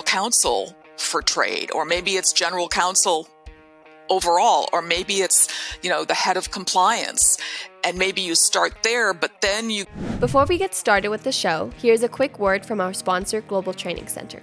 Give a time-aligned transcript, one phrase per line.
[0.00, 3.28] general counsel for trade, or maybe it's general counsel
[4.08, 5.48] overall, or maybe it's,
[5.82, 7.38] you know, the head of compliance.
[7.84, 9.84] And maybe you start there, but then you.
[10.18, 13.72] Before we get started with the show, here's a quick word from our sponsor, Global
[13.72, 14.42] Training Center.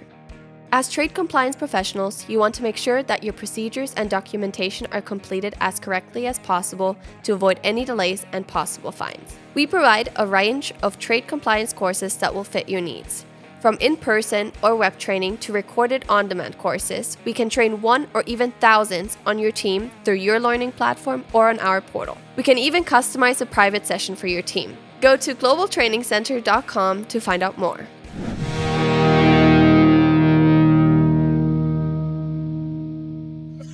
[0.70, 5.00] As trade compliance professionals, you want to make sure that your procedures and documentation are
[5.00, 9.36] completed as correctly as possible to avoid any delays and possible fines.
[9.54, 13.24] We provide a range of trade compliance courses that will fit your needs.
[13.60, 18.06] From in person or web training to recorded on demand courses, we can train one
[18.14, 22.16] or even thousands on your team through your learning platform or on our portal.
[22.36, 24.76] We can even customize a private session for your team.
[25.00, 27.86] Go to globaltrainingcenter.com to find out more.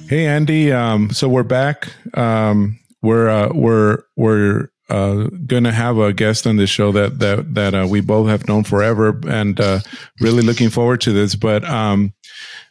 [0.08, 1.92] Hey Andy, um, so we're back.
[2.14, 5.28] Um, we're uh, we're we're uh,
[5.64, 8.64] to have a guest on this show that that that uh, we both have known
[8.64, 9.80] forever, and uh,
[10.20, 11.34] really looking forward to this.
[11.34, 12.12] But um,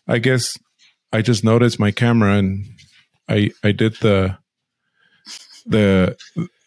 [0.08, 0.58] I guess
[1.12, 2.66] I just noticed my camera, and
[3.28, 4.38] I I did the
[5.66, 6.18] the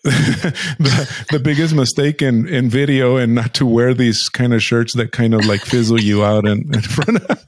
[0.78, 4.92] the, the biggest mistake in, in video and not to wear these kind of shirts
[4.94, 7.26] that kind of like fizzle you out in, in front of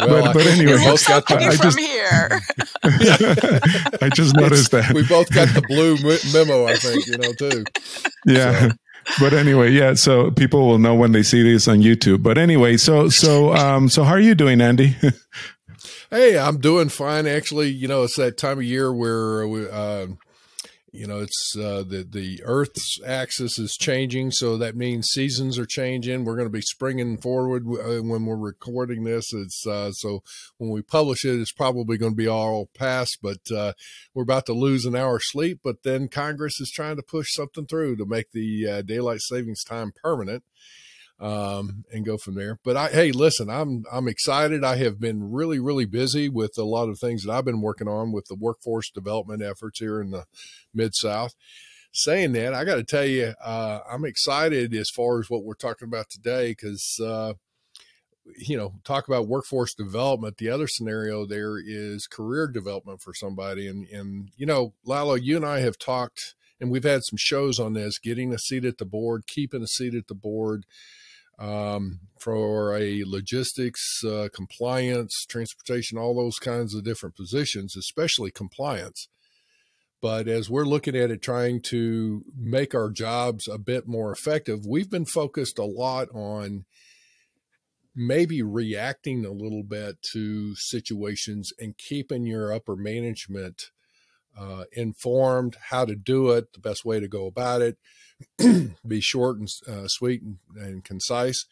[0.00, 0.72] well, but, but anyway.
[0.72, 2.40] it looks got the, I from just, here.
[4.02, 4.94] I just noticed it's, that.
[4.94, 5.96] we both got the blue
[6.32, 7.64] memo I think you know too.
[8.24, 8.68] Yeah.
[8.68, 8.74] So.
[9.20, 12.22] but anyway yeah so people will know when they see this on YouTube.
[12.22, 14.96] But anyway so so um so how are you doing Andy?
[16.10, 17.26] Hey, I'm doing fine.
[17.26, 20.06] Actually, you know, it's that time of year where we, uh,
[20.94, 25.66] you know it's uh, the the earth's axis is changing so that means seasons are
[25.66, 26.24] changing.
[26.24, 29.32] We're going to be springing forward uh, when we're recording this.
[29.32, 30.22] It's uh, so
[30.58, 33.72] when we publish it it's probably going to be all past but uh,
[34.14, 37.66] we're about to lose an hour sleep but then congress is trying to push something
[37.66, 40.44] through to make the uh, daylight savings time permanent
[41.20, 42.58] um, and go from there.
[42.64, 44.64] But I, hey, listen, I'm I'm excited.
[44.64, 47.88] I have been really really busy with a lot of things that I've been working
[47.88, 50.24] on with the workforce development efforts here in the
[50.72, 51.34] mid South.
[51.96, 55.54] Saying that, I got to tell you, uh, I'm excited as far as what we're
[55.54, 57.00] talking about today because.
[57.02, 57.34] Uh,
[58.38, 60.38] you know, talk about workforce development.
[60.38, 63.68] The other scenario there is career development for somebody.
[63.68, 67.58] And, and, you know, Lalo, you and I have talked and we've had some shows
[67.58, 70.64] on this getting a seat at the board, keeping a seat at the board,
[71.38, 79.08] um, for a logistics, uh, compliance, transportation, all those kinds of different positions, especially compliance.
[80.00, 84.66] But as we're looking at it, trying to make our jobs a bit more effective,
[84.66, 86.66] we've been focused a lot on
[87.96, 93.70] maybe reacting a little bit to situations and keeping your upper management
[94.38, 97.78] uh, informed how to do it, the best way to go about it,
[98.86, 101.46] be short and uh, sweet and, and, concise.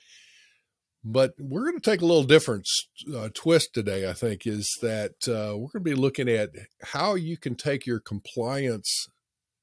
[1.04, 2.66] But we're going to take a little different
[3.14, 6.50] uh, twist today, I think, is that uh, we're going to be looking at
[6.82, 9.08] how you can take your compliance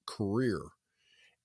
[0.06, 0.60] career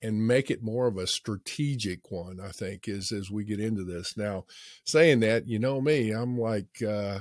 [0.05, 3.85] and make it more of a strategic one i think is as we get into
[3.85, 4.17] this.
[4.17, 4.45] Now
[4.85, 7.21] saying that you know me i'm like uh,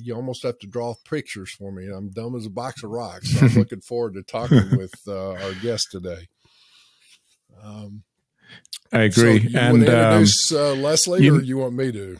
[0.00, 1.88] you almost have to draw pictures for me.
[1.88, 3.30] I'm dumb as a box of rocks.
[3.32, 6.28] So i'm looking forward to talking with uh, our guest today
[7.62, 8.02] um,
[8.92, 12.18] i agree so and introduce um, uh, leslie you, or you want me to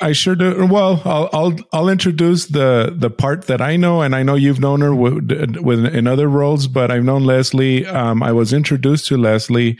[0.00, 0.66] I sure do.
[0.66, 4.58] Well, I'll I'll I'll introduce the the part that I know, and I know you've
[4.58, 7.86] known her with, with in other roles, but I've known Leslie.
[7.86, 9.78] Um, I was introduced to Leslie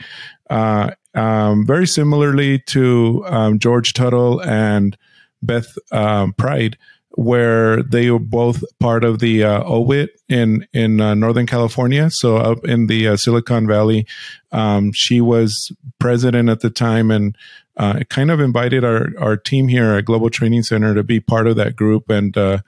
[0.49, 4.97] uh, um, very similarly to um, George Tuttle and
[5.41, 6.77] Beth um, Pride,
[7.15, 12.09] where they were both part of the uh, OWIT in in uh, Northern California.
[12.09, 14.07] So up in the uh, Silicon Valley,
[14.51, 17.37] um, she was president at the time, and
[17.77, 21.47] uh, kind of invited our, our team here at Global Training Center to be part
[21.47, 22.09] of that group.
[22.09, 22.59] And uh,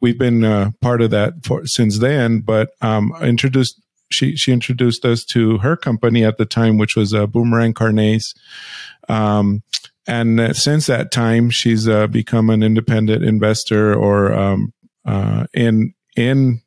[0.00, 2.40] we've been uh, part of that for, since then.
[2.40, 3.80] But um, introduced
[4.12, 8.34] she she introduced us to her company at the time, which was uh, Boomerang Carnets.
[9.08, 9.62] Um,
[10.06, 14.72] and uh, since that time, she's uh, become an independent investor or um,
[15.54, 16.62] in in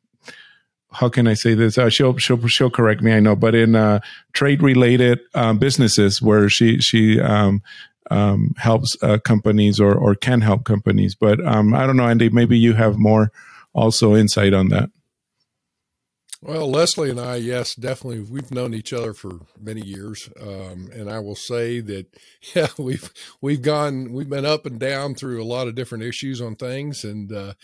[0.96, 1.76] how can I say this?
[1.76, 3.12] Uh, she'll she'll she'll correct me.
[3.12, 4.00] I know, but in uh,
[4.32, 7.62] trade related um, businesses where she she um,
[8.10, 11.14] um, helps uh, companies or or can help companies.
[11.14, 12.30] But um, I don't know, Andy.
[12.30, 13.30] Maybe you have more
[13.74, 14.90] also insight on that.
[16.46, 21.10] Well, Leslie and I, yes, definitely, we've known each other for many years, um, and
[21.10, 22.06] I will say that,
[22.54, 23.10] yeah, we've
[23.40, 27.02] we've gone, we've been up and down through a lot of different issues on things,
[27.02, 27.54] and uh,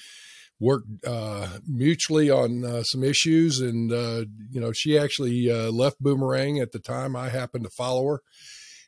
[0.58, 3.60] worked uh, mutually on uh, some issues.
[3.60, 7.16] And, uh, you know, she actually uh, left Boomerang at the time.
[7.16, 8.20] I happened to follow her.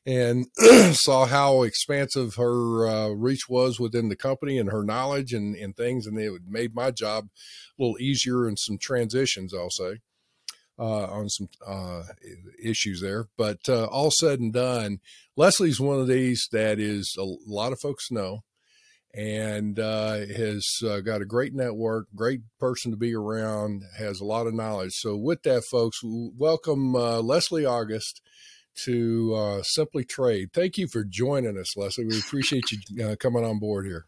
[0.07, 0.47] And
[0.93, 5.77] saw how expansive her uh, reach was within the company and her knowledge and, and
[5.77, 6.07] things.
[6.07, 7.29] And it made my job
[7.79, 10.01] a little easier and some transitions, I'll say,
[10.79, 12.03] uh, on some uh,
[12.63, 13.29] issues there.
[13.37, 14.99] But uh, all said and done,
[15.37, 18.41] Leslie's one of these that is a lot of folks know
[19.17, 24.25] and uh, has uh, got a great network, great person to be around, has a
[24.25, 24.91] lot of knowledge.
[24.95, 28.21] So, with that, folks, welcome Leslie August
[28.85, 30.51] to uh, Simply Trade.
[30.53, 32.07] Thank you for joining us, Leslie.
[32.07, 34.07] We appreciate you uh, coming on board here.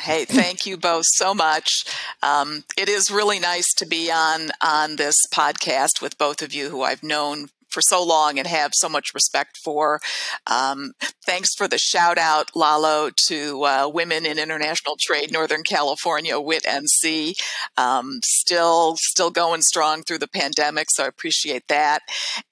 [0.00, 1.84] Hey, thank you both so much.
[2.22, 6.70] Um, it is really nice to be on on this podcast with both of you,
[6.70, 10.00] who I've known for so long and have so much respect for.
[10.46, 10.92] Um,
[11.24, 16.64] thanks for the shout out, Lalo, to uh, Women in International Trade Northern California, WIT
[16.64, 17.34] NC.
[17.76, 22.00] Um, still, still going strong through the pandemic, so I appreciate that.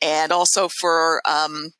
[0.00, 1.70] And also for um,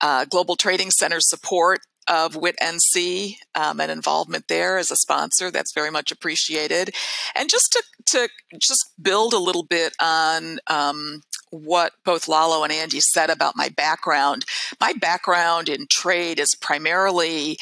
[0.00, 5.50] uh, Global Training Center support of WIT NC um, and involvement there as a sponsor.
[5.50, 6.94] That's very much appreciated.
[7.34, 8.28] And just to, to
[8.60, 13.68] just build a little bit on um, what both Lalo and Andy said about my
[13.68, 14.44] background,
[14.80, 17.58] my background in trade is primarily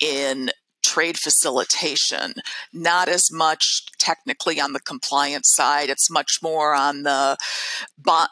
[0.00, 0.50] in
[0.84, 2.34] trade facilitation,
[2.72, 5.88] not as much technically on the compliance side.
[5.88, 7.38] It's much more on the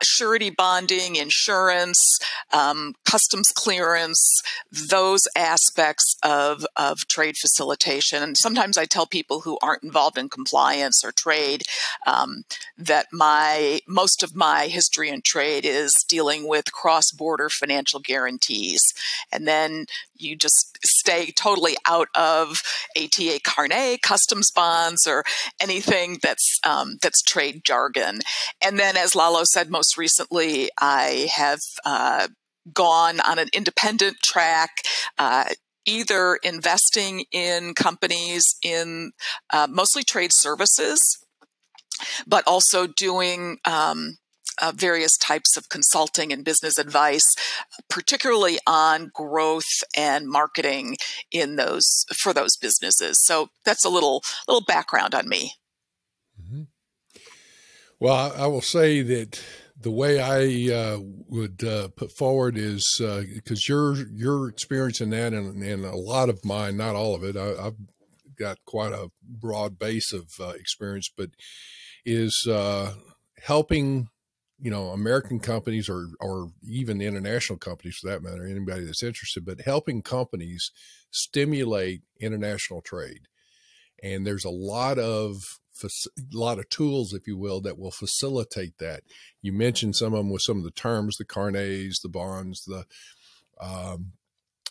[0.02, 2.00] surety bonding, insurance,
[2.52, 8.22] um, customs clearance, those aspects of, of trade facilitation.
[8.22, 11.62] And sometimes I tell people who aren't involved in compliance or trade
[12.06, 12.44] um,
[12.76, 18.82] that my most of my history in trade is dealing with cross-border financial guarantees,
[19.32, 19.86] and then
[20.16, 22.62] you just stay totally out of
[22.96, 25.24] ATA carnet, customs bonds, or
[25.62, 28.18] anything that's um, that's trade jargon.
[28.62, 32.28] And then, as Lalo said, most recently, I have uh,
[32.72, 34.70] gone on an independent track.
[35.18, 35.46] Uh,
[35.84, 39.10] either investing in companies in
[39.50, 41.18] uh, mostly trade services,
[42.26, 44.16] but also doing um,
[44.60, 47.26] uh, various types of consulting and business advice,
[47.88, 50.96] particularly on growth and marketing
[51.30, 53.18] in those for those businesses.
[53.24, 55.54] So that's a little little background on me.
[56.40, 56.62] Mm-hmm.
[58.00, 59.40] Well, I, I, will say that
[59.80, 60.98] the way I uh,
[61.28, 65.96] would uh, put forward is because uh, your your experience in that and, and, a
[65.96, 67.76] lot of mine, not all of it, I, have
[68.36, 71.30] got quite a broad base of uh, experience, but
[72.04, 72.94] is uh,
[73.42, 74.08] helping
[74.62, 79.44] you know American companies or or even international companies for that matter, anybody that's interested,
[79.44, 80.70] but helping companies
[81.10, 83.26] stimulate international trade.
[84.02, 85.88] And there's a lot of a
[86.32, 89.02] lot of tools, if you will, that will facilitate that.
[89.40, 92.84] You mentioned some of them with some of the terms, the carnets, the bonds, the
[93.60, 94.12] um,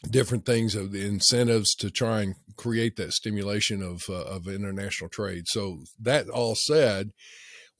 [0.09, 5.09] different things of the incentives to try and create that stimulation of uh, of international
[5.09, 5.43] trade.
[5.47, 7.11] So that all said,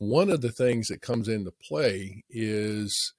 [0.02, 3.14] one of the things that comes into play is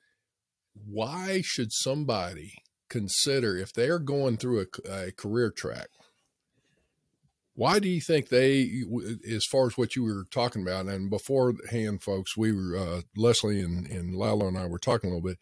[0.75, 2.55] why should somebody
[2.88, 5.88] consider if they're going through a, a career track
[7.55, 8.82] why do you think they
[9.31, 13.61] as far as what you were talking about and beforehand folks we were uh, leslie
[13.61, 15.38] and, and lalo and i were talking a little bit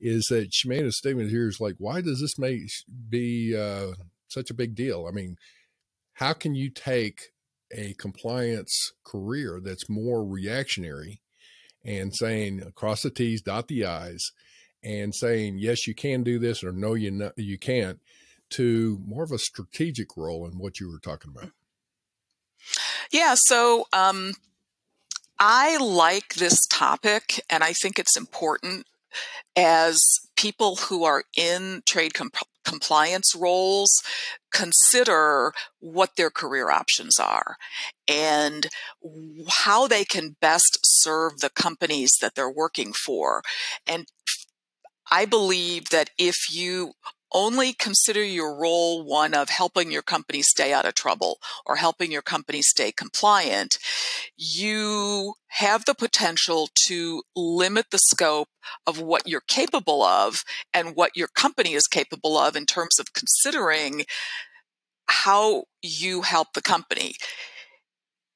[0.00, 2.62] is that she made a statement here is like why does this make
[3.08, 3.92] be uh,
[4.28, 5.06] such a big deal?
[5.06, 5.36] I mean
[6.14, 7.30] how can you take
[7.72, 11.20] a compliance career that's more reactionary
[11.84, 14.32] and saying cross the T's, dot the I's,
[14.82, 18.00] and saying yes, you can do this or no, you no, you can't,
[18.50, 21.50] to more of a strategic role in what you were talking about.
[23.10, 24.32] Yeah, so um,
[25.38, 28.86] I like this topic, and I think it's important
[29.56, 30.00] as
[30.36, 32.36] people who are in trade comp-
[32.68, 33.90] compliance roles
[34.52, 37.56] consider what their career options are
[38.06, 38.68] and
[39.48, 43.42] how they can best serve the companies that they're working for.
[43.86, 44.06] And
[45.10, 46.92] I believe that if you
[47.32, 52.10] only consider your role one of helping your company stay out of trouble or helping
[52.10, 53.78] your company stay compliant,
[54.36, 58.48] you have the potential to limit the scope
[58.86, 63.12] of what you're capable of and what your company is capable of in terms of
[63.12, 64.04] considering
[65.06, 67.14] how you help the company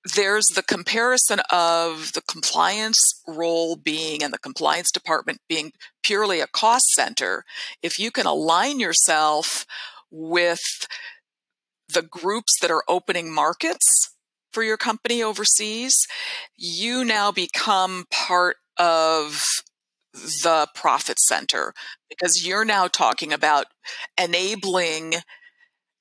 [0.04, 6.46] there's the comparison of the compliance role being and the compliance department being purely a
[6.46, 7.44] cost center.
[7.82, 9.64] If you can align yourself
[10.10, 10.60] with
[11.92, 14.14] the groups that are opening markets
[14.52, 15.94] for your company overseas,
[16.56, 19.44] you now become part of
[20.12, 21.72] the profit center
[22.08, 23.66] because you're now talking about
[24.20, 25.14] enabling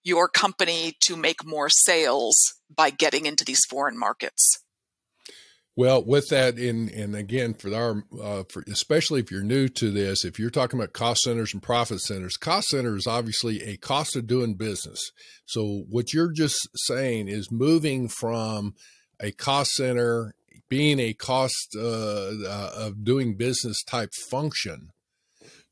[0.03, 2.37] your company to make more sales
[2.73, 4.59] by getting into these foreign markets.
[5.75, 9.89] Well, with that, in and again for our, uh, for especially if you're new to
[9.89, 13.77] this, if you're talking about cost centers and profit centers, cost center is obviously a
[13.77, 15.11] cost of doing business.
[15.45, 18.75] So what you're just saying is moving from
[19.21, 20.35] a cost center
[20.67, 24.91] being a cost uh, uh, of doing business type function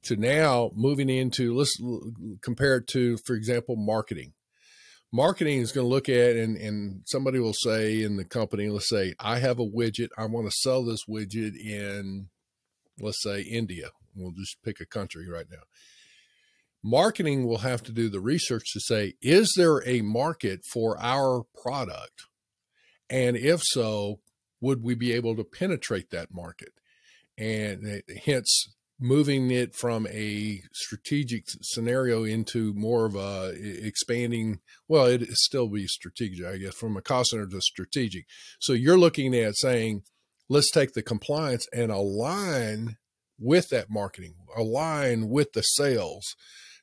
[0.04, 1.78] to now moving into let's
[2.42, 4.34] compare it to, for example, marketing.
[5.12, 8.90] Marketing is going to look at and, and somebody will say in the company let's
[8.90, 10.10] say i have a widget.
[10.18, 12.30] I want to sell this widget in
[13.00, 13.90] let's say india.
[14.16, 15.64] We'll just pick a country right now.
[16.84, 21.44] Marketing will have to do the research to say is there a market for our
[21.60, 22.28] product?
[23.10, 24.20] And if so
[24.62, 26.74] would we be able to penetrate that market?
[27.38, 35.06] And eh, hence moving it from a strategic scenario into more of a expanding well
[35.06, 38.26] it still be strategic i guess from a cost center to strategic.
[38.60, 40.04] So you're looking at saying
[40.50, 42.98] let's take the compliance and align
[43.40, 46.36] with that marketing align with the sales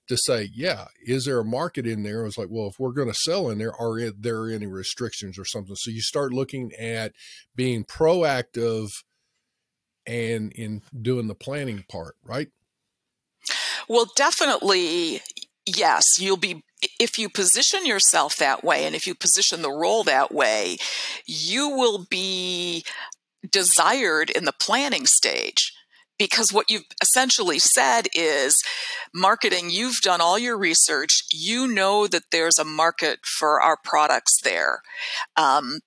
[0.09, 2.25] to say yeah is there a market in there?
[2.25, 5.45] It's like well if we're going to sell in there are there any restrictions or
[5.45, 5.77] something?
[5.77, 7.13] So you start looking at
[7.55, 8.89] being proactive
[10.07, 12.49] and in doing the planning part, right?
[13.89, 15.21] Well, definitely,
[15.65, 16.19] yes.
[16.19, 16.65] You'll be,
[16.99, 20.79] if you position yourself that way and if you position the role that way,
[21.27, 22.85] you will be
[23.51, 25.73] desired in the planning stage
[26.19, 28.57] because what you've essentially said is
[29.15, 34.41] marketing you've done all your research you know that there's a market for our products
[34.43, 34.81] there
[35.37, 35.79] um,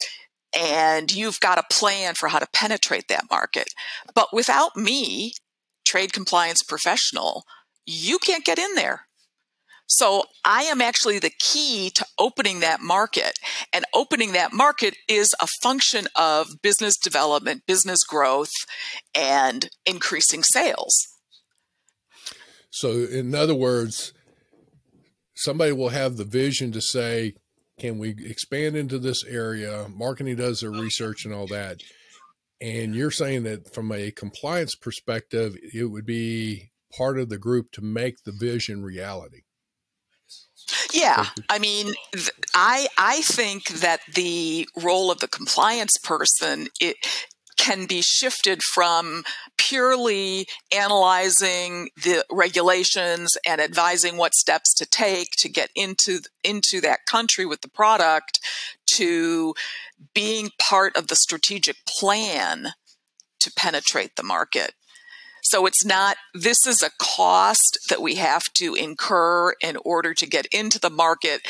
[0.58, 3.70] and you've got a plan for how to penetrate that market.
[4.16, 5.34] But without me,
[5.86, 7.44] trade compliance professional,
[7.86, 9.08] you can't get in there.
[9.88, 13.34] So I am actually the key to opening that market.
[13.74, 18.52] And opening that market is a function of business development, business growth,
[19.16, 20.96] and increasing sales.
[22.70, 24.14] So, in other words,
[25.36, 27.34] somebody will have the vision to say,
[27.80, 29.88] can we expand into this area?
[29.90, 31.82] Marketing does their research and all that.
[32.62, 37.72] And you're saying that from a compliance perspective, it would be part of the group
[37.74, 39.42] to make the vision reality.
[40.94, 41.94] Yeah, I mean,
[42.54, 46.98] I I think that the role of the compliance person it
[47.60, 49.24] can be shifted from
[49.58, 57.00] purely analyzing the regulations and advising what steps to take to get into into that
[57.06, 58.40] country with the product
[58.88, 59.54] to
[60.16, 62.70] being part of the strategic plan
[63.42, 64.74] to penetrate the market
[65.50, 70.28] so it's not, this is a cost that we have to incur in order to
[70.28, 71.42] get into the market.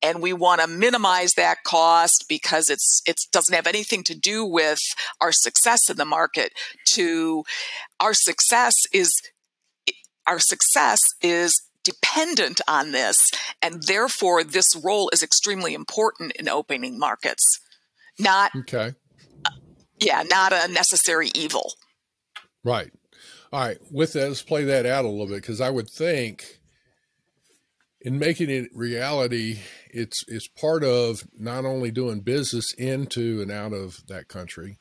[0.00, 4.46] And we want to minimize that cost because it's, it doesn't have anything to do
[4.46, 4.78] with
[5.20, 6.52] our success in the market
[6.92, 7.42] to
[7.98, 9.12] our success is,
[10.24, 13.28] our success is dependent on this.
[13.60, 17.58] And therefore this role is extremely important in opening markets.
[18.20, 18.92] Not, okay.
[19.98, 21.72] Yeah, not a necessary evil.
[22.62, 22.92] Right.
[23.52, 26.58] All right, with that, let's play that out a little bit because I would think
[28.00, 33.72] in making it reality, it's it's part of not only doing business into and out
[33.72, 34.78] of that country,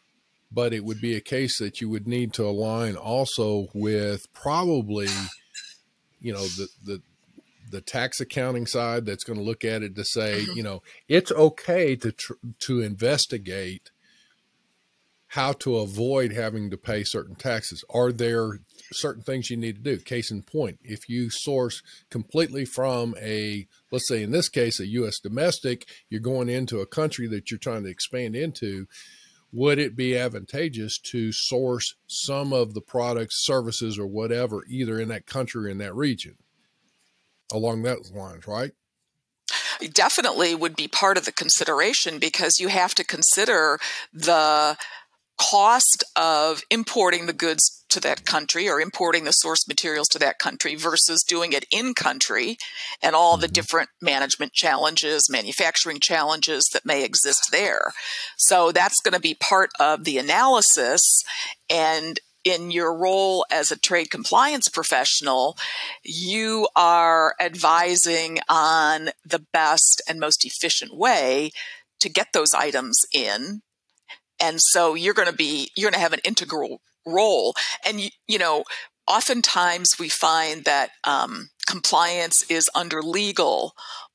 [0.51, 5.07] but it would be a case that you would need to align also with probably,
[6.19, 7.01] you know, the the
[7.69, 10.57] the tax accounting side that's going to look at it to say, mm-hmm.
[10.57, 13.91] you know, it's okay to tr- to investigate
[15.29, 17.83] how to avoid having to pay certain taxes.
[17.89, 18.59] Are there
[18.91, 19.97] certain things you need to do?
[20.01, 24.87] Case in point, if you source completely from a, let's say in this case, a
[24.87, 25.19] U.S.
[25.19, 28.87] domestic, you're going into a country that you're trying to expand into.
[29.51, 35.09] Would it be advantageous to source some of the products, services, or whatever, either in
[35.09, 36.35] that country or in that region?
[37.51, 38.71] Along those lines, right?
[39.93, 43.79] definitely would be part of the consideration because you have to consider
[44.11, 44.77] the
[45.37, 50.39] cost of importing the goods to that country or importing the source materials to that
[50.39, 52.57] country versus doing it in country
[53.01, 53.53] and all the mm-hmm.
[53.53, 57.93] different management challenges, manufacturing challenges that may exist there.
[58.37, 61.23] So that's going to be part of the analysis.
[61.69, 65.57] And in your role as a trade compliance professional,
[66.03, 71.51] you are advising on the best and most efficient way
[71.99, 73.61] to get those items in
[74.39, 77.53] and so you're going to be, you're going to have an integral role.
[77.85, 78.63] And, you, you know,
[79.07, 83.73] oftentimes we find that um, compliance is under legal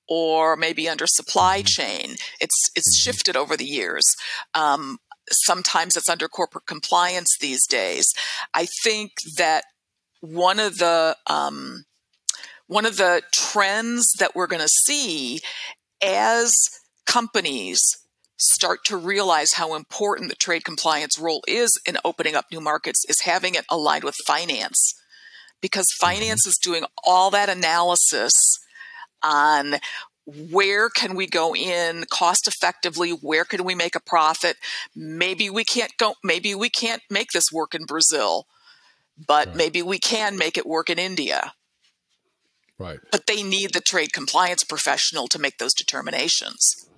[0.09, 1.67] or maybe under supply mm-hmm.
[1.67, 2.17] chain.
[2.41, 3.11] It's it's mm-hmm.
[3.11, 4.05] shifted over the years.
[4.55, 4.99] Um,
[5.31, 8.13] sometimes it's under corporate compliance these days.
[8.55, 9.65] I think that
[10.21, 11.85] one of the um,
[12.67, 15.41] one of the trends that we're going to see
[16.05, 16.53] as
[17.07, 17.81] companies
[18.43, 23.05] start to realize how important the trade compliance role is in opening up new markets
[23.09, 24.95] is having it aligned with finance.
[25.61, 26.07] Because mm-hmm.
[26.07, 28.59] finance is doing all that analysis
[29.23, 29.77] on
[30.25, 34.57] where can we go in cost effectively where can we make a profit?
[34.95, 38.47] Maybe we can't go maybe we can't make this work in brazil
[39.27, 39.57] but right.
[39.57, 41.53] maybe we can make it work in india.
[42.79, 42.99] Right.
[43.11, 46.89] But they need the trade compliance professional to make those determinations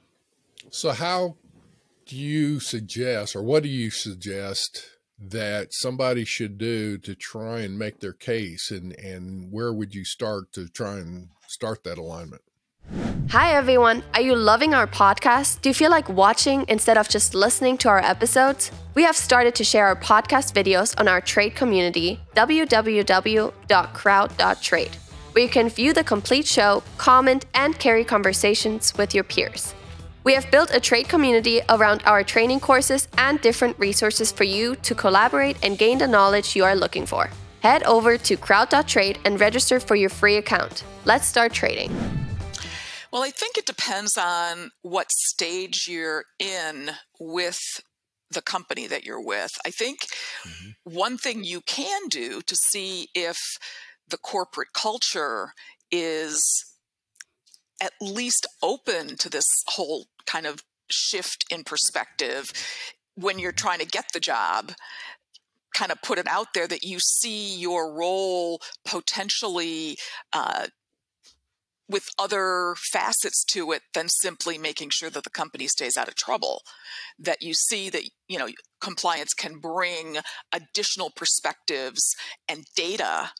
[0.74, 1.36] so how
[2.04, 7.78] do you suggest or what do you suggest that somebody should do to try and
[7.78, 12.42] make their case and and where would you start to try and start that alignment
[13.30, 15.62] Hi everyone, are you loving our podcast?
[15.62, 18.70] Do you feel like watching instead of just listening to our episodes?
[18.94, 24.96] We have started to share our podcast videos on our trade community, www.crowd.trade,
[25.32, 29.74] where you can view the complete show, comment, and carry conversations with your peers.
[30.24, 34.74] We have built a trade community around our training courses and different resources for you
[34.76, 37.28] to collaborate and gain the knowledge you are looking for.
[37.60, 40.82] Head over to crowd.trade and register for your free account.
[41.04, 41.94] Let's start trading.
[43.12, 47.60] Well, I think it depends on what stage you're in with
[48.30, 49.50] the company that you're with.
[49.66, 50.06] I think
[50.42, 50.70] mm-hmm.
[50.96, 53.38] one thing you can do to see if
[54.08, 55.52] the corporate culture
[55.90, 56.64] is
[57.80, 62.52] at least open to this whole kind of shift in perspective
[63.14, 64.72] when you're trying to get the job
[65.74, 69.98] kind of put it out there that you see your role potentially
[70.32, 70.66] uh,
[71.88, 76.14] with other facets to it than simply making sure that the company stays out of
[76.14, 76.62] trouble.
[77.18, 78.48] That you see that you know
[78.80, 80.18] compliance can bring
[80.52, 82.14] additional perspectives
[82.48, 83.32] and data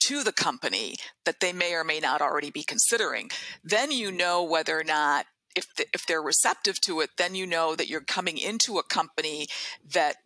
[0.00, 3.30] to the company that they may or may not already be considering.
[3.64, 7.46] Then you know whether or not if the, if they're receptive to it then you
[7.46, 9.46] know that you're coming into a company
[9.92, 10.16] that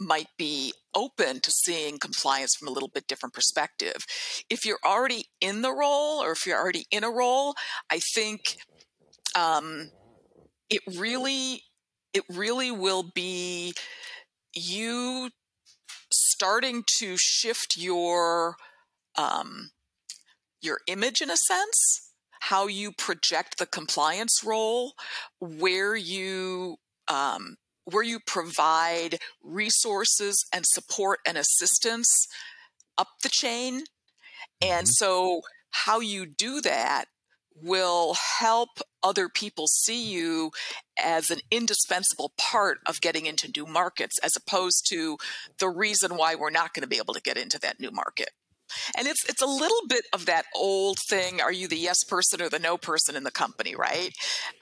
[0.00, 4.04] might be open to seeing compliance from a little bit different perspective.
[4.50, 7.54] If you're already in the role or if you're already in a role,
[7.90, 8.56] I think
[9.36, 9.90] um,
[10.70, 11.62] it really
[12.12, 13.74] it really will be
[14.54, 15.30] you
[16.12, 18.56] starting to shift your
[19.16, 19.70] um,
[20.60, 22.03] your image in a sense
[22.48, 24.92] how you project the compliance role
[25.40, 26.76] where you
[27.08, 32.26] um, where you provide resources and support and assistance
[32.96, 33.84] up the chain.
[34.62, 34.92] And mm-hmm.
[34.92, 37.06] so, how you do that
[37.56, 38.70] will help
[39.02, 40.50] other people see you
[40.98, 45.16] as an indispensable part of getting into new markets as opposed to
[45.58, 48.30] the reason why we're not going to be able to get into that new market.
[48.96, 52.42] And it's it's a little bit of that old thing: Are you the yes person
[52.42, 53.74] or the no person in the company?
[53.74, 54.10] Right?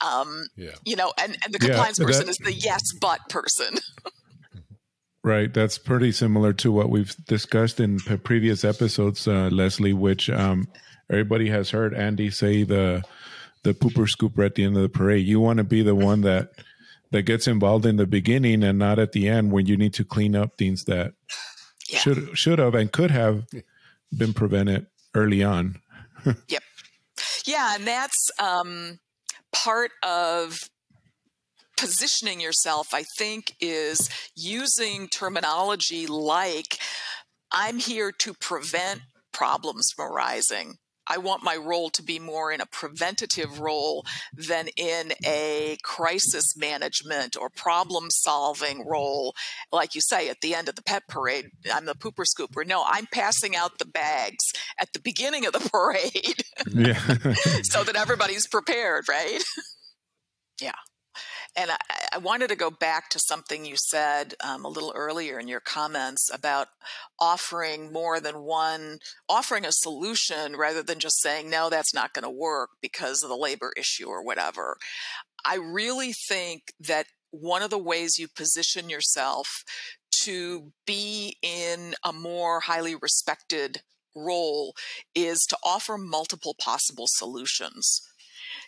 [0.05, 0.73] Um, yeah.
[0.85, 3.77] You know, and and the compliance yeah, person that, is the yes but person.
[5.25, 5.53] right.
[5.53, 9.93] That's pretty similar to what we've discussed in previous episodes, uh, Leslie.
[9.93, 10.69] Which um,
[11.11, 13.03] everybody has heard Andy say the
[13.63, 15.27] the pooper scooper at the end of the parade.
[15.27, 16.51] You want to be the one that
[17.13, 20.05] that gets involved in the beginning and not at the end when you need to
[20.05, 21.13] clean up things that
[21.89, 21.99] yeah.
[21.99, 23.47] should should have and could have
[24.17, 25.81] been prevented early on.
[26.49, 26.63] yep.
[27.47, 28.99] Yeah, and that's um,
[29.53, 30.59] part of
[31.77, 36.79] positioning yourself, I think, is using terminology like
[37.51, 39.01] I'm here to prevent
[39.33, 40.77] problems from arising.
[41.07, 46.57] I want my role to be more in a preventative role than in a crisis
[46.57, 49.35] management or problem solving role.
[49.73, 52.67] Like you say, at the end of the pet parade, I'm the pooper scooper.
[52.67, 56.45] No, I'm passing out the bags at the beginning of the parade.
[56.73, 56.99] Yeah.
[57.63, 59.43] so that everybody's prepared, right?
[61.55, 61.77] And I,
[62.15, 65.61] I, wanted to go back to something you said um, a little earlier in your
[65.61, 66.69] comments about
[67.21, 72.23] offering more than one, offering a solution rather than just saying, no, that's not going
[72.23, 74.79] to work because of the labor issue or whatever.
[75.45, 79.47] I really think that one of the ways you position yourself
[80.23, 83.83] to be in a more highly respected
[84.15, 84.75] role
[85.15, 88.03] is to offer multiple possible solutions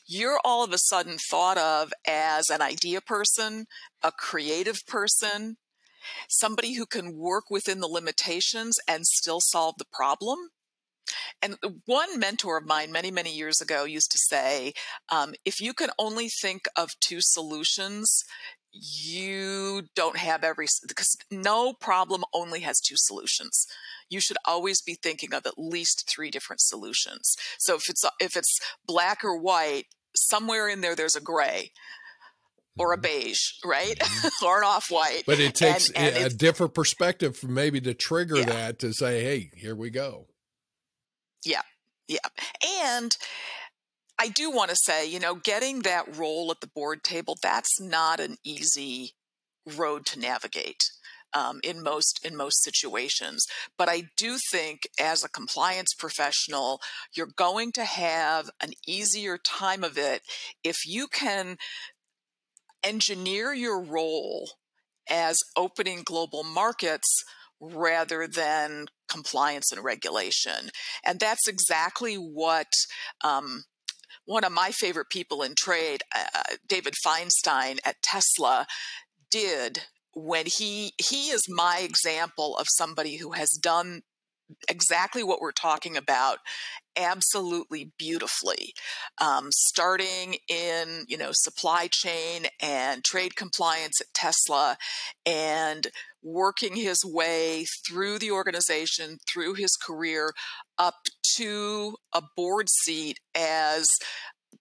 [0.07, 3.67] you're all of a sudden thought of as an idea person,
[4.03, 5.57] a creative person,
[6.29, 10.51] somebody who can work within the limitations and still solve the problem.
[11.43, 14.73] And one mentor of mine many, many years ago used to say,
[15.11, 18.25] um, if you can only think of two solutions,
[18.73, 23.67] you don't have every, because no problem only has two solutions.
[24.14, 27.35] You should always be thinking of at least three different solutions.
[27.59, 31.72] So if it's, if it's black or white, somewhere in there, there's a gray
[32.79, 33.03] or a mm-hmm.
[33.03, 33.98] beige, right?
[33.98, 34.44] Mm-hmm.
[34.46, 35.24] or an off white.
[35.27, 38.44] But it takes and, and a different perspective for maybe to trigger yeah.
[38.46, 40.29] that to say, hey, here we go.
[41.44, 41.62] Yeah.
[42.07, 42.18] Yeah.
[42.87, 43.16] And
[44.18, 47.81] I do want to say, you know, getting that role at the board table, that's
[47.81, 49.12] not an easy
[49.77, 50.85] road to navigate.
[51.37, 53.44] Um, in most in most situations.
[53.77, 56.81] But I do think as a compliance professional,
[57.16, 60.23] you're going to have an easier time of it
[60.62, 61.57] if you can
[62.85, 64.51] engineer your role
[65.11, 67.25] as opening global markets
[67.61, 70.70] rather than compliance and regulation.
[71.05, 72.68] And that's exactly what
[73.23, 73.64] um,
[74.27, 78.66] one of my favorite people in trade, uh, David Feinstein at Tesla,
[79.31, 84.03] did when he he is my example of somebody who has done
[84.68, 86.38] exactly what we're talking about
[86.96, 88.72] absolutely beautifully
[89.20, 94.77] um, starting in you know supply chain and trade compliance at tesla
[95.27, 95.88] and
[96.22, 100.33] working his way through the organization through his career
[100.79, 100.94] up
[101.37, 103.88] to a board seat as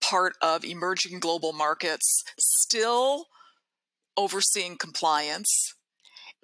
[0.02, 3.26] part of emerging global markets still
[4.18, 5.74] overseeing compliance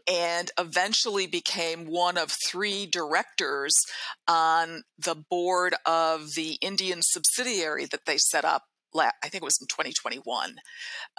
[0.09, 3.79] and eventually became one of three directors
[4.27, 8.63] on the board of the Indian subsidiary that they set up.
[8.95, 10.55] I think it was in 2021.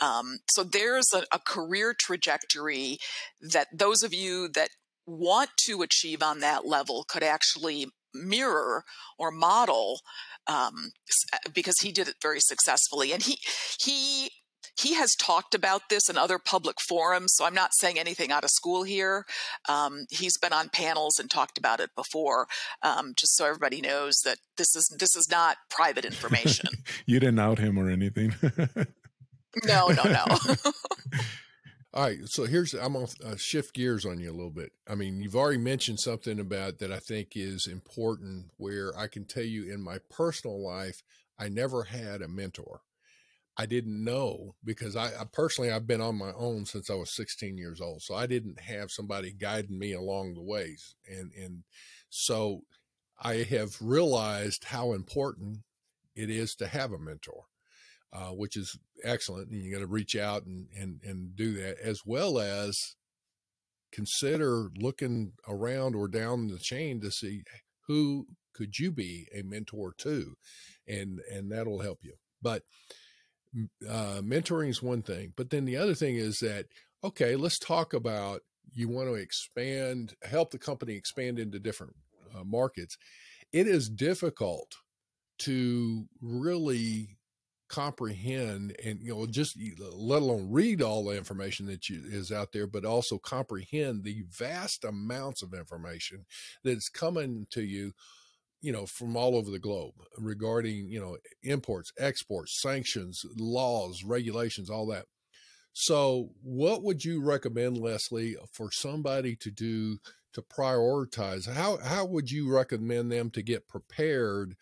[0.03, 2.99] Um, so there's a, a career trajectory
[3.41, 4.71] that those of you that
[5.07, 8.85] want to achieve on that level could actually mirror
[9.19, 10.01] or model
[10.49, 10.91] um,
[11.55, 13.39] because he did it very successfully and he
[13.79, 14.31] he
[14.81, 18.45] he has talked about this in other public forums, so I'm not saying anything out
[18.45, 19.27] of school here.
[19.69, 22.47] Um, he's been on panels and talked about it before,
[22.83, 26.69] um, just so everybody knows that this is this is not private information.
[27.07, 28.35] you didn't out him or anything.
[29.65, 30.25] no, no, no.
[31.93, 34.73] All right, so here's I'm gonna uh, shift gears on you a little bit.
[34.89, 38.47] I mean, you've already mentioned something about that I think is important.
[38.57, 41.03] Where I can tell you in my personal life,
[41.39, 42.83] I never had a mentor.
[43.61, 47.15] I didn't know because I, I, personally I've been on my own since I was
[47.15, 51.65] 16 years old, so I didn't have somebody guiding me along the ways, and and
[52.09, 52.63] so
[53.23, 55.59] I have realized how important
[56.17, 57.45] it is to have a mentor,
[58.15, 59.51] uh, which is excellent.
[59.51, 62.97] And you got to reach out and and and do that as well as
[63.93, 67.43] consider looking around or down the chain to see
[67.89, 70.35] who could you be a mentor to,
[70.89, 72.15] and and that'll help you.
[72.41, 72.63] But
[73.89, 76.67] uh, mentoring is one thing, but then the other thing is that
[77.03, 81.95] okay, let's talk about you want to expand, help the company expand into different
[82.37, 82.97] uh, markets.
[83.53, 84.77] It is difficult
[85.41, 87.17] to really
[87.71, 89.57] comprehend and you know just
[89.93, 94.25] let alone read all the information that you, is out there but also comprehend the
[94.29, 96.27] vast amounts of information
[96.65, 97.93] that's coming to you
[98.61, 104.69] you know, from all over the globe regarding, you know, imports, exports, sanctions, laws, regulations,
[104.69, 105.07] all that.
[105.73, 109.99] So, what would you recommend, Leslie, for somebody to do
[110.33, 111.49] to prioritize?
[111.49, 114.57] How how would you recommend them to get prepared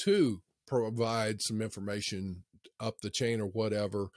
[0.00, 2.44] to provide some information
[2.80, 4.08] up the chain or whatever,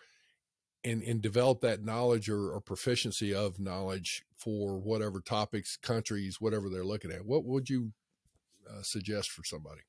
[0.84, 6.70] and and develop that knowledge or, or proficiency of knowledge for whatever topics, countries, whatever
[6.70, 7.26] they're looking at?
[7.26, 7.92] What would you
[8.70, 9.82] uh, suggest for somebody?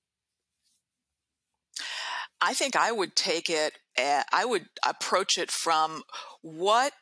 [2.41, 6.03] I think I would take it, uh, I would approach it from
[6.43, 6.93] what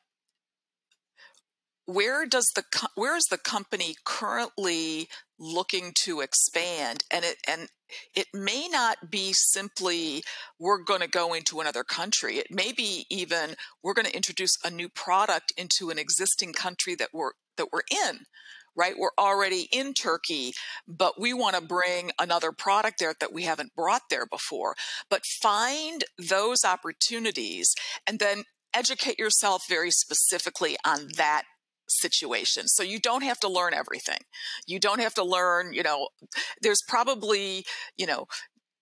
[1.87, 2.63] where does the
[2.95, 7.03] where is the company currently looking to expand?
[7.11, 7.69] And it and
[8.15, 10.23] it may not be simply
[10.59, 12.37] we're going to go into another country.
[12.37, 16.95] It may be even we're going to introduce a new product into an existing country
[16.97, 18.21] that we're that we're in
[18.77, 18.95] right?
[18.99, 20.53] We're already in Turkey,
[20.87, 24.75] but we want to bring another product there that we haven't brought there before.
[25.09, 27.75] But find those opportunities
[28.07, 31.43] and then educate yourself very specifically on that
[31.89, 32.69] situation.
[32.69, 34.19] So you don't have to learn everything.
[34.67, 36.09] You don't have to learn, you know,
[36.63, 37.65] there's probably,
[37.97, 38.27] you know,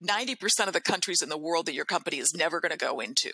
[0.07, 3.01] 90% of the countries in the world that your company is never going to go
[3.01, 3.33] into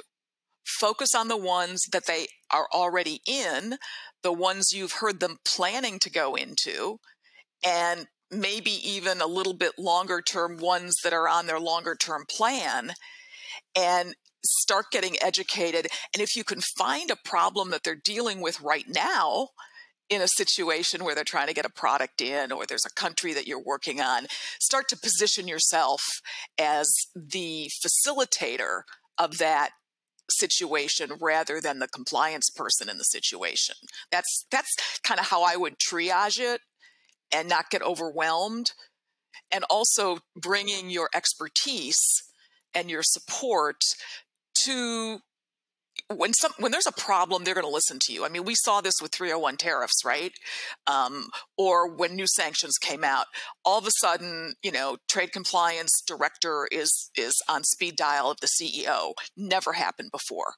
[0.64, 3.76] focus on the ones that they are already in,
[4.22, 6.98] the ones you've heard them planning to go into,
[7.64, 12.24] and maybe even a little bit longer term ones that are on their longer term
[12.28, 12.92] plan
[13.76, 15.86] and start getting educated.
[16.14, 19.48] And if you can find a problem that they're dealing with right now,
[20.10, 23.32] in a situation where they're trying to get a product in or there's a country
[23.32, 24.26] that you're working on,
[24.60, 26.02] start to position yourself
[26.58, 28.82] as the facilitator
[29.18, 29.70] of that
[30.30, 33.76] situation rather than the compliance person in the situation.
[34.10, 36.60] That's that's kind of how I would triage it
[37.32, 38.72] and not get overwhelmed
[39.52, 42.22] and also bringing your expertise
[42.74, 43.76] and your support
[44.54, 45.18] to
[46.08, 48.24] when some when there's a problem they're going to listen to you.
[48.24, 50.32] I mean we saw this with 301 tariffs right?
[50.86, 53.26] Um, or when new sanctions came out
[53.64, 58.38] all of a sudden you know trade compliance director is is on speed dial of
[58.40, 60.54] the ceo never happened before.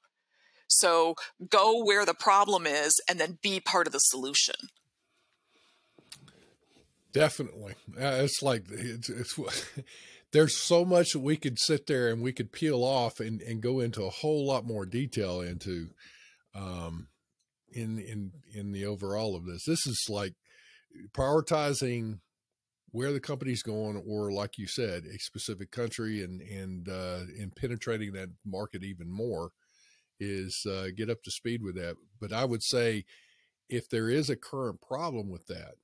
[0.69, 1.15] So
[1.49, 4.57] go where the problem is and then be part of the solution.
[7.13, 7.75] Definitely.
[7.99, 9.39] Uh, it's like it's, it's
[10.33, 13.63] there's so much that we could sit there and we could peel off and, and
[13.63, 15.89] go into a whole lot more detail into
[16.55, 17.09] um,
[17.73, 19.65] in in in the overall of this.
[19.65, 20.35] This is like
[21.13, 22.21] prioritizing
[22.91, 27.55] where the company's going, or like you said, a specific country, and and uh, and
[27.55, 29.51] penetrating that market even more
[30.19, 31.97] is uh, get up to speed with that.
[32.21, 33.05] But I would say
[33.69, 35.75] if there is a current problem with that,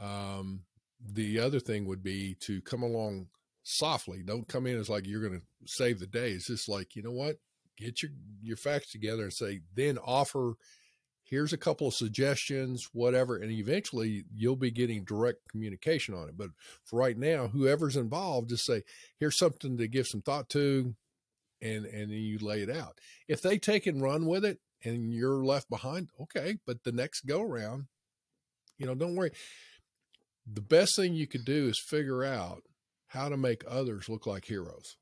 [0.00, 0.64] um,
[1.00, 3.28] the other thing would be to come along
[3.66, 4.22] softly.
[4.24, 6.30] Don't come in as like you're going to save the day.
[6.30, 7.36] It's just like, you know what?
[7.76, 10.54] Get your your facts together and say, then offer
[11.28, 16.38] here's a couple of suggestions, whatever, and eventually you'll be getting direct communication on it.
[16.38, 16.50] But
[16.84, 18.82] for right now, whoever's involved, just say,
[19.18, 20.94] here's something to give some thought to,
[21.60, 22.98] and and then you lay it out.
[23.28, 26.58] If they take and run with it and you're left behind, okay.
[26.66, 27.86] But the next go around,
[28.78, 29.32] you know, don't worry.
[30.50, 32.62] The best thing you could do is figure out
[33.08, 34.96] how to make others look like heroes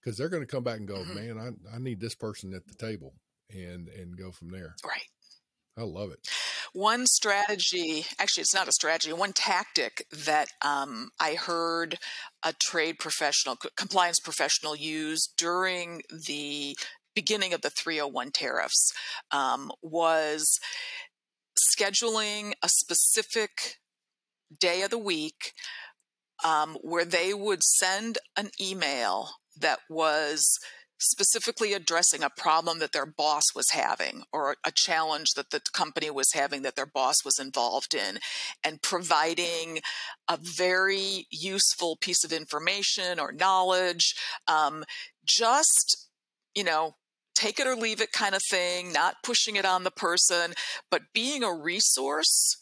[0.00, 1.14] because they're going to come back and go, mm-hmm.
[1.14, 3.14] man, I, I need this person at the table
[3.50, 4.76] and, and go from there.
[4.84, 5.08] Right.
[5.78, 6.20] I love it.
[6.72, 11.98] One strategy, actually, it's not a strategy, one tactic that um, I heard
[12.44, 16.76] a trade professional, compliance professional use during the
[17.14, 18.92] beginning of the 301 tariffs
[19.32, 20.60] um, was
[21.58, 23.78] scheduling a specific
[24.60, 25.52] day of the week
[26.44, 30.58] um, where they would send an email that was
[30.98, 36.10] specifically addressing a problem that their boss was having or a challenge that the company
[36.10, 38.18] was having that their boss was involved in
[38.64, 39.80] and providing
[40.28, 44.14] a very useful piece of information or knowledge
[44.48, 44.84] um,
[45.24, 46.08] just
[46.54, 46.94] you know
[47.34, 50.54] take it or leave it kind of thing not pushing it on the person
[50.90, 52.56] but being a resource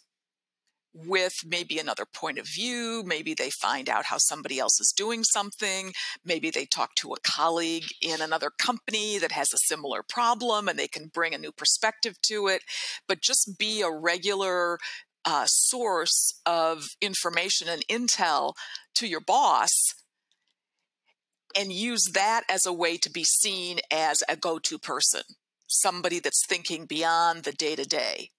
[0.95, 3.03] with maybe another point of view.
[3.05, 5.93] Maybe they find out how somebody else is doing something.
[6.25, 10.79] Maybe they talk to a colleague in another company that has a similar problem and
[10.79, 12.63] they can bring a new perspective to it.
[13.09, 14.79] But just be a regular
[15.25, 18.55] uh, source of information and intel
[18.95, 19.71] to your boss
[21.57, 25.23] and use that as a way to be seen as a go to person,
[25.67, 28.31] somebody that's thinking beyond the day to day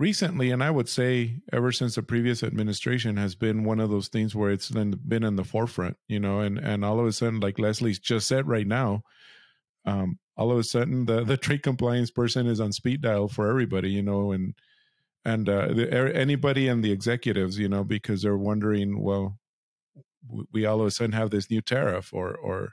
[0.00, 4.08] recently, and I would say ever since the previous administration has been one of those
[4.08, 7.38] things where it's been in the forefront, you know, and and all of a sudden,
[7.38, 9.02] like Leslie's just said right now,
[9.84, 13.48] um, all of a sudden the the trade compliance person is on speed dial for
[13.48, 14.54] everybody, you know, and
[15.24, 19.38] and uh, the, anybody and the executives, you know, because they're wondering, well,
[20.50, 22.72] we all of a sudden have this new tariff, or or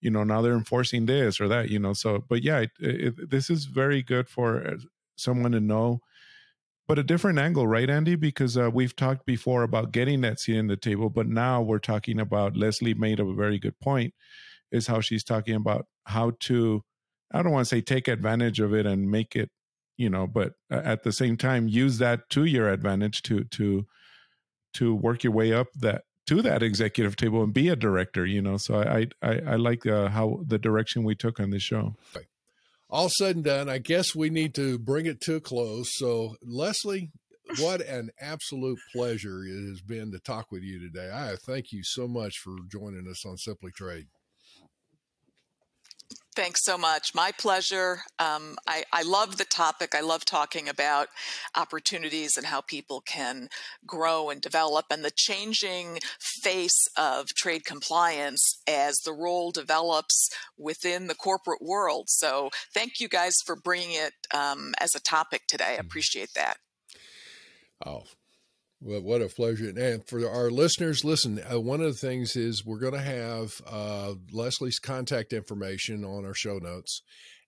[0.00, 1.94] you know now they're enforcing this or that, you know.
[1.94, 4.76] So, but yeah, it, it, this is very good for uh,
[5.16, 6.00] someone to know
[6.90, 8.16] but a different angle, right, Andy?
[8.16, 11.78] Because uh, we've talked before about getting that seat in the table, but now we're
[11.78, 14.12] talking about Leslie made a very good point,
[14.72, 16.82] is how she's talking about how to,
[17.32, 19.50] I don't want to say take advantage of it and make it,
[19.98, 23.86] you know, but at the same time use that to your advantage to to
[24.74, 28.42] to work your way up that to that executive table and be a director, you
[28.42, 28.56] know.
[28.56, 31.94] So I I, I like uh, how the direction we took on this show.
[32.90, 35.90] All said and done, I guess we need to bring it to a close.
[35.94, 37.10] So, Leslie,
[37.58, 41.10] what an absolute pleasure it has been to talk with you today.
[41.12, 44.06] I thank you so much for joining us on Simply Trade.
[46.40, 47.14] Thanks so much.
[47.14, 48.00] My pleasure.
[48.18, 49.94] Um, I, I love the topic.
[49.94, 51.08] I love talking about
[51.54, 53.50] opportunities and how people can
[53.86, 61.08] grow and develop and the changing face of trade compliance as the role develops within
[61.08, 62.06] the corporate world.
[62.08, 65.64] So, thank you guys for bringing it um, as a topic today.
[65.64, 65.86] I mm-hmm.
[65.88, 66.56] appreciate that.
[67.84, 68.04] Oh,
[68.80, 69.68] well, what a pleasure.
[69.68, 73.60] And for our listeners, listen, uh, one of the things is we're going to have
[73.70, 77.02] uh, Leslie's contact information on our show notes.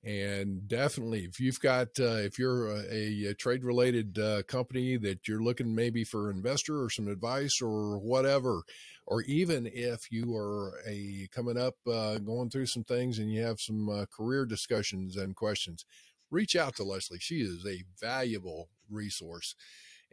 [0.05, 5.29] And definitely, if you've got, uh, if you're a, a trade related uh, company that
[5.29, 8.63] you're looking maybe for an investor or some advice or whatever,
[9.07, 13.43] or even if you are a coming up, uh, going through some things and you
[13.43, 15.85] have some uh, career discussions and questions,
[16.33, 17.19] reach out to Leslie.
[17.21, 19.55] She is a valuable resource.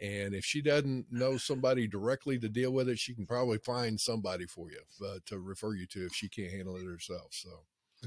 [0.01, 3.99] And if she doesn't know somebody directly to deal with it, she can probably find
[3.99, 7.27] somebody for you uh, to refer you to if she can't handle it herself.
[7.31, 7.49] So,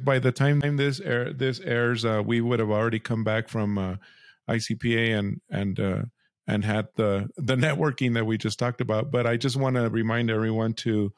[0.03, 3.77] by the time this air this airs, uh, we would have already come back from
[3.77, 3.97] uh,
[4.49, 6.03] ICPA and and uh,
[6.47, 9.11] and had the the networking that we just talked about.
[9.11, 11.13] But I just want to remind everyone to.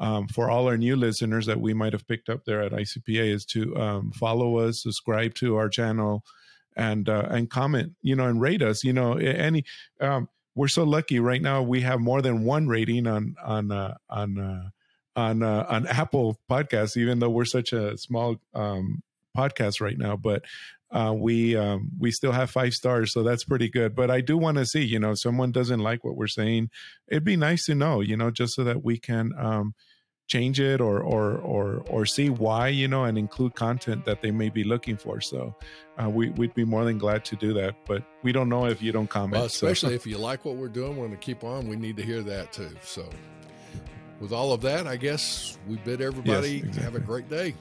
[0.00, 3.34] Um, for all our new listeners that we might have picked up there at ICPA,
[3.34, 6.22] is to um, follow us, subscribe to our channel,
[6.78, 8.84] and uh, and comment, you know, and rate us.
[8.84, 9.64] You know, any
[10.00, 11.60] um, we're so lucky right now.
[11.60, 14.70] We have more than one rating on on uh, on uh,
[15.16, 19.02] on uh, on Apple Podcasts, even though we're such a small um,
[19.36, 20.16] podcast right now.
[20.16, 20.44] But
[20.90, 23.94] uh, we um, we still have five stars, so that's pretty good.
[23.94, 26.70] But I do want to see, you know, someone doesn't like what we're saying.
[27.08, 29.74] It'd be nice to know, you know, just so that we can um,
[30.28, 34.30] change it or or or or see why you know and include content that they
[34.30, 35.20] may be looking for.
[35.20, 35.54] So
[36.00, 38.80] uh, we, we'd be more than glad to do that but we don't know if
[38.80, 39.94] you don't comment well, especially so.
[39.96, 42.22] if you like what we're doing we're going to keep on we need to hear
[42.22, 42.70] that too.
[42.82, 43.08] So
[44.20, 46.82] with all of that i guess we bid everybody yes, exactly.
[46.82, 47.54] have a great day.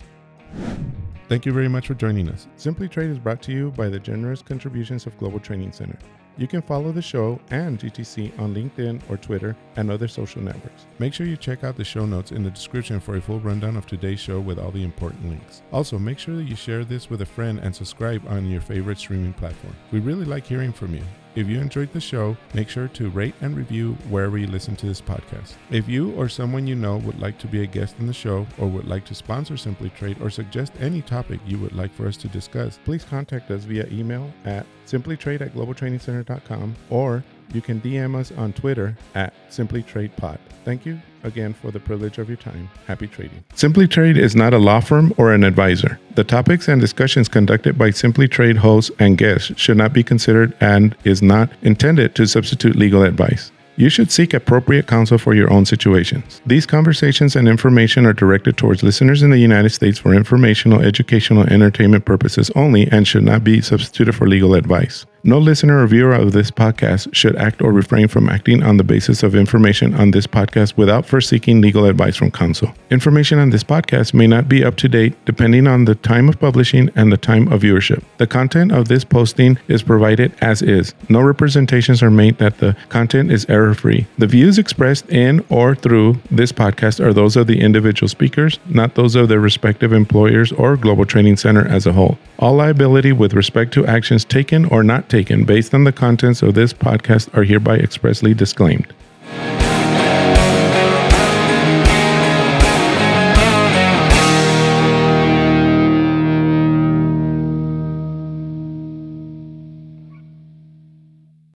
[1.29, 2.47] Thank you very much for joining us.
[2.55, 5.99] Simply trade is brought to you by the generous contributions of global training center
[6.37, 10.85] you can follow the show and GTC on LinkedIn or Twitter and other social networks.
[10.99, 13.75] Make sure you check out the show notes in the description for a full rundown
[13.75, 15.61] of today's show with all the important links.
[15.71, 18.99] Also, make sure that you share this with a friend and subscribe on your favorite
[18.99, 19.75] streaming platform.
[19.91, 21.03] We really like hearing from you.
[21.37, 24.87] If you enjoyed the show, make sure to rate and review wherever you listen to
[24.87, 25.53] this podcast.
[25.69, 28.47] If you or someone you know would like to be a guest in the show
[28.57, 32.07] or would like to sponsor Simply Trade or suggest any topic you would like for
[32.07, 37.81] us to discuss, please contact us via email at simplytrade at globaltrainingcenter.com or you can
[37.81, 40.37] DM us on Twitter at simplytradepod.
[40.65, 42.69] Thank you again for the privilege of your time.
[42.87, 43.43] Happy trading.
[43.53, 45.99] Simply Trade is not a law firm or an advisor.
[46.15, 50.55] The topics and discussions conducted by Simply Trade hosts and guests should not be considered
[50.59, 53.51] and is not intended to substitute legal advice.
[53.79, 56.41] You should seek appropriate counsel for your own situations.
[56.47, 61.43] These conversations and information are directed towards listeners in the United States for informational, educational,
[61.43, 65.05] entertainment purposes only and should not be substituted for legal advice.
[65.27, 68.83] No listener or viewer of this podcast should act or refrain from acting on the
[68.85, 72.73] basis of information on this podcast without first seeking legal advice from counsel.
[72.91, 76.39] Information on this podcast may not be up to date depending on the time of
[76.39, 78.01] publishing and the time of viewership.
[78.19, 80.93] The content of this posting is provided as is.
[81.09, 84.07] No representations are made that the content is error free.
[84.17, 88.95] The views expressed in or through this podcast are those of the individual speakers, not
[88.95, 92.17] those of their respective employers or Global Training Center as a whole.
[92.39, 96.53] All liability with respect to actions taken or not taken based on the contents of
[96.53, 98.93] this podcast are hereby expressly disclaimed.